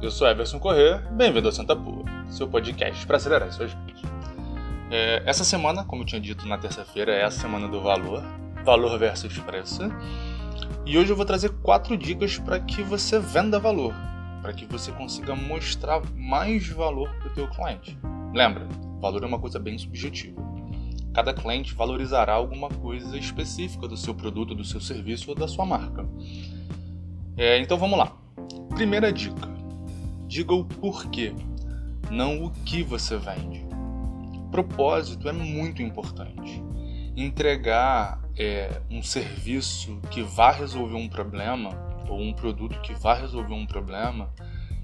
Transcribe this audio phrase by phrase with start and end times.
[0.00, 4.00] Eu sou Everson Corrêa, bem-vindo ao Santa Pua, seu podcast para acelerar suas vidas.
[4.90, 8.24] É, essa semana, como eu tinha dito na terça-feira, é a semana do valor,
[8.64, 9.82] valor versus preço.
[10.86, 13.94] E hoje eu vou trazer quatro dicas para que você venda valor,
[14.40, 17.98] para que você consiga mostrar mais valor para o teu cliente.
[18.32, 18.66] Lembra,
[19.02, 20.40] valor é uma coisa bem subjetiva.
[21.12, 25.66] Cada cliente valorizará alguma coisa específica do seu produto, do seu serviço ou da sua
[25.66, 26.08] marca.
[27.36, 28.21] É, então vamos lá.
[28.82, 29.48] Primeira dica:
[30.26, 31.32] diga o porquê,
[32.10, 33.64] não o que você vende.
[34.50, 36.60] Propósito é muito importante.
[37.16, 41.70] Entregar é, um serviço que vá resolver um problema
[42.08, 44.34] ou um produto que vá resolver um problema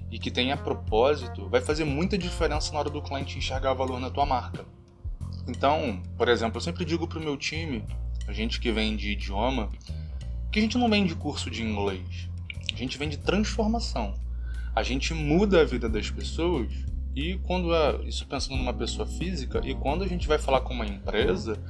[0.09, 4.09] e que tenha propósito vai fazer muita diferença na hora do cliente enxergar valor na
[4.09, 4.63] tua marca.
[5.45, 7.83] Então, por exemplo, eu sempre digo para o meu time,
[8.29, 9.69] a gente que vende idioma,
[10.49, 12.29] que a gente não vende curso de inglês,
[12.79, 14.13] a gente vende transformação.
[14.73, 16.71] A gente muda a vida das pessoas
[17.13, 20.73] e quando é, isso pensando numa pessoa física e quando a gente vai falar com
[20.73, 21.61] uma empresa,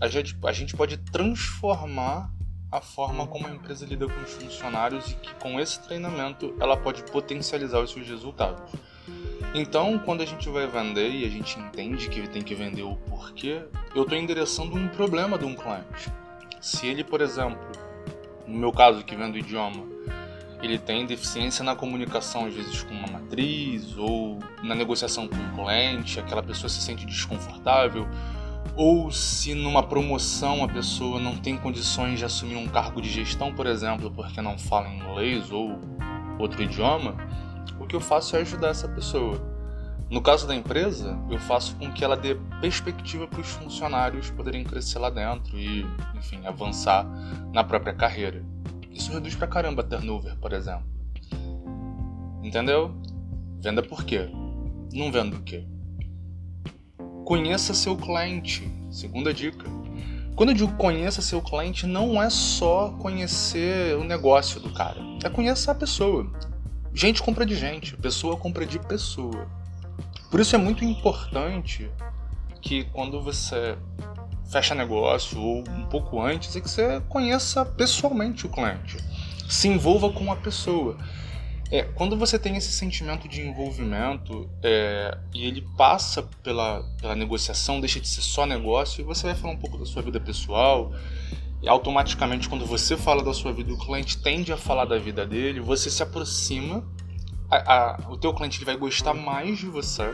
[0.00, 2.32] a gente, a gente pode transformar
[2.70, 6.78] a forma como a empresa lida com os funcionários e que com esse treinamento ela
[6.78, 8.72] pode potencializar os seus resultados.
[9.54, 12.96] Então, quando a gente vai vender e a gente entende que tem que vender o
[12.96, 13.62] porquê,
[13.94, 16.10] eu estou endereçando um problema de um cliente.
[16.58, 17.60] Se ele, por exemplo,
[18.46, 19.92] no meu caso que vendo idioma,
[20.62, 25.54] ele tem deficiência na comunicação, às vezes com uma matriz, ou na negociação com um
[25.54, 28.06] cliente, aquela pessoa se sente desconfortável,
[28.76, 33.52] ou se numa promoção a pessoa não tem condições de assumir um cargo de gestão,
[33.52, 35.78] por exemplo, porque não fala inglês ou
[36.38, 37.16] outro idioma,
[37.80, 39.52] o que eu faço é ajudar essa pessoa.
[40.08, 44.62] No caso da empresa, eu faço com que ela dê perspectiva para os funcionários poderem
[44.62, 47.06] crescer lá dentro e, enfim, avançar
[47.52, 48.44] na própria carreira.
[48.92, 50.86] Isso reduz pra caramba turnover, por exemplo.
[52.42, 52.94] Entendeu?
[53.60, 54.28] Venda por quê?
[54.92, 55.64] Não vendo o quê?
[57.24, 58.70] Conheça seu cliente.
[58.90, 59.64] Segunda dica.
[60.34, 64.98] Quando eu digo conheça seu cliente, não é só conhecer o negócio do cara.
[65.24, 66.30] É conhecer a pessoa.
[66.94, 69.46] Gente compra de gente, pessoa compra de pessoa.
[70.30, 71.90] Por isso é muito importante
[72.60, 73.76] que quando você
[74.50, 78.96] fecha negócio ou um pouco antes é que você conheça pessoalmente o cliente,
[79.48, 80.96] se envolva com a pessoa.
[81.70, 87.80] É, quando você tem esse sentimento de envolvimento é, e ele passa pela, pela negociação,
[87.80, 90.92] deixa de ser só negócio, e você vai falar um pouco da sua vida pessoal,
[91.62, 95.24] e automaticamente quando você fala da sua vida, o cliente tende a falar da vida
[95.24, 96.84] dele, você se aproxima,
[97.50, 100.12] a, a, o teu cliente ele vai gostar mais de você.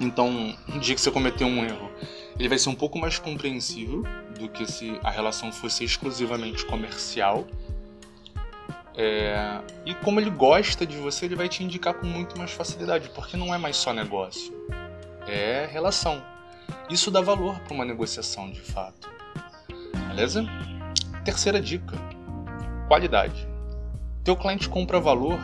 [0.00, 1.88] Então, um dia que você cometeu um erro,
[2.38, 4.02] ele vai ser um pouco mais compreensível
[4.38, 7.46] do que se a relação fosse exclusivamente comercial.
[8.94, 9.60] É...
[9.86, 13.36] E como ele gosta de você, ele vai te indicar com muito mais facilidade, porque
[13.36, 14.52] não é mais só negócio,
[15.26, 16.22] é relação.
[16.90, 19.10] Isso dá valor para uma negociação de fato.
[20.08, 20.44] Beleza?
[21.24, 21.96] Terceira dica:
[22.88, 23.48] qualidade.
[24.24, 25.38] Teu cliente compra valor,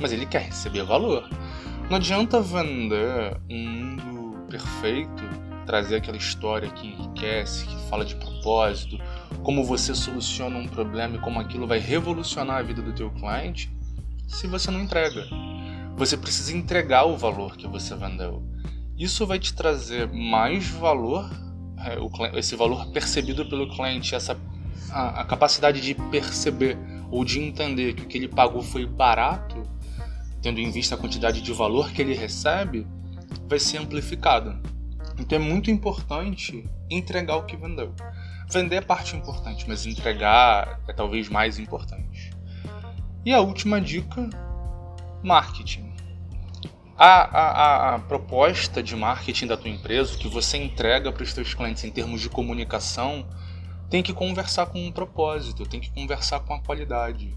[0.00, 1.28] mas ele quer receber valor.
[1.88, 8.98] Não adianta vender um mundo perfeito trazer aquela história que enriquece, que fala de propósito,
[9.42, 13.70] como você soluciona um problema e como aquilo vai revolucionar a vida do teu cliente,
[14.26, 15.26] se você não entrega.
[15.96, 18.42] Você precisa entregar o valor que você vendeu.
[18.96, 21.28] Isso vai te trazer mais valor,
[21.78, 24.38] é, esse valor percebido pelo cliente, essa
[24.90, 26.78] a, a capacidade de perceber
[27.10, 29.62] ou de entender que o que ele pagou foi barato,
[30.42, 32.86] tendo em vista a quantidade de valor que ele recebe,
[33.48, 34.60] vai ser amplificada.
[35.18, 37.94] Então é muito importante entregar o que vendeu.
[38.50, 42.30] Vender é parte importante, mas entregar é talvez mais importante.
[43.24, 44.28] E a última dica:
[45.22, 45.92] marketing.
[46.98, 51.52] A, a, a, proposta de marketing da tua empresa, que você entrega para os teus
[51.52, 53.26] clientes em termos de comunicação,
[53.90, 57.36] tem que conversar com um propósito, tem que conversar com a qualidade,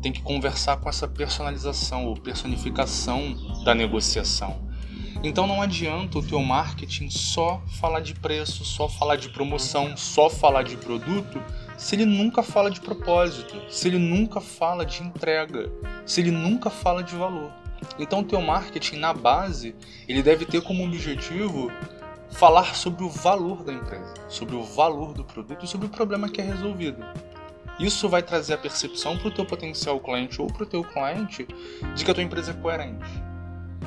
[0.00, 4.69] tem que conversar com essa personalização ou personificação da negociação.
[5.22, 10.30] Então não adianta o teu marketing só falar de preço, só falar de promoção, só
[10.30, 11.42] falar de produto,
[11.76, 15.70] se ele nunca fala de propósito, se ele nunca fala de entrega,
[16.06, 17.52] se ele nunca fala de valor.
[17.98, 19.74] Então o teu marketing na base,
[20.08, 21.70] ele deve ter como objetivo
[22.30, 26.30] falar sobre o valor da empresa, sobre o valor do produto e sobre o problema
[26.30, 27.04] que é resolvido.
[27.78, 31.46] Isso vai trazer a percepção para o teu potencial cliente ou para o teu cliente
[31.94, 33.29] de que a tua empresa é coerente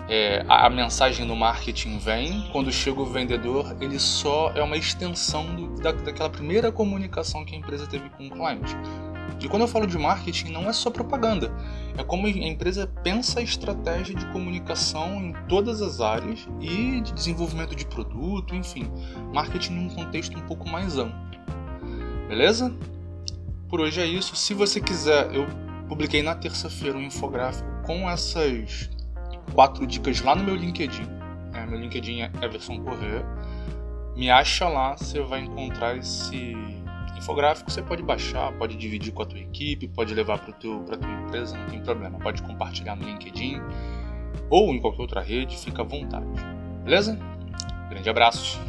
[0.10, 4.76] é, a, a, mensagem no marketing vem, quando chega o vendedor, ele só é uma
[4.76, 8.76] extensão do, da, daquela primeira comunicação que a empresa teve com o cliente.
[9.42, 11.52] E quando eu falo de marketing, não é só propaganda,
[11.98, 17.14] é como a empresa pensa a estratégia de comunicação em todas as áreas e de
[17.14, 18.90] desenvolvimento de produto, enfim,
[19.34, 21.20] marketing num contexto um pouco mais amplo.
[22.28, 22.74] Beleza?
[23.68, 24.36] Por hoje é isso.
[24.36, 25.46] Se você quiser, eu
[25.90, 28.90] publiquei na terça-feira um infográfico com essas
[29.54, 31.08] quatro dicas lá no meu LinkedIn.
[31.54, 33.26] É, meu LinkedIn é Everson Corrêa.
[34.16, 36.56] Me acha lá, você vai encontrar esse
[37.18, 37.72] infográfico.
[37.72, 40.84] Você pode baixar, pode dividir com a tua equipe, pode levar para a tua
[41.26, 42.20] empresa, não tem problema.
[42.20, 43.62] Pode compartilhar no LinkedIn
[44.50, 46.26] ou em qualquer outra rede, fica à vontade.
[46.84, 47.18] Beleza?
[47.90, 48.60] Grande abraço!